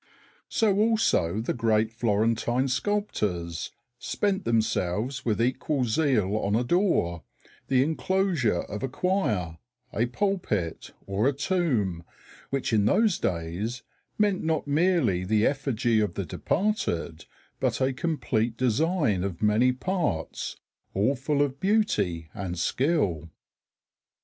So 0.49 0.75
also 0.77 1.41
the 1.41 1.53
great 1.53 1.91
Florentine 1.91 2.67
sculptors 2.67 3.69
spent 3.99 4.45
themselves 4.45 5.23
with 5.25 5.39
equal 5.39 5.83
zeal 5.83 6.35
on 6.37 6.55
a 6.55 6.63
door, 6.63 7.21
the 7.67 7.83
enclosure 7.83 8.63
of 8.63 8.81
a 8.81 8.89
choir, 8.89 9.59
a 9.93 10.07
pulpit, 10.07 10.89
or 11.05 11.27
a 11.27 11.33
tomb, 11.33 12.03
which 12.49 12.73
in 12.73 12.85
those 12.85 13.19
days 13.19 13.83
meant 14.17 14.43
not 14.43 14.65
merely 14.65 15.23
the 15.23 15.45
effigy 15.45 15.99
of 15.99 16.15
the 16.15 16.25
departed, 16.25 17.25
but 17.59 17.79
a 17.79 17.93
complete 17.93 18.57
design 18.57 19.23
of 19.23 19.43
many 19.43 19.71
parts 19.71 20.55
all 20.95 21.15
full 21.15 21.43
of 21.43 21.59
beauty 21.59 22.27
and 22.33 22.57
skill. 22.57 23.29